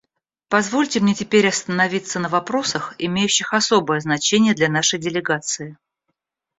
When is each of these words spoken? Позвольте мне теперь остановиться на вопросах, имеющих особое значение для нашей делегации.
Позвольте 0.49 0.99
мне 0.99 1.13
теперь 1.13 1.47
остановиться 1.47 2.17
на 2.19 2.27
вопросах, 2.27 2.95
имеющих 2.97 3.53
особое 3.53 3.99
значение 3.99 4.55
для 4.55 4.67
нашей 4.67 4.97
делегации. 4.97 5.77